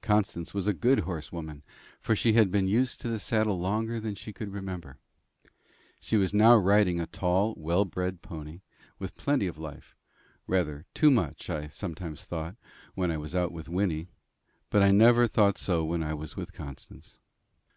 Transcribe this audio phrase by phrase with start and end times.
[0.00, 1.64] Constance was a good horse woman,
[2.00, 4.96] for she had been used to the saddle longer than she could remember.
[5.98, 8.60] She was now riding a tall well bred pony,
[9.00, 9.96] with plenty of life
[10.46, 12.54] rather too much, I sometimes thought,
[12.94, 14.06] when I was out with Wynnie;
[14.70, 17.18] but I never thought so when I was with Constance.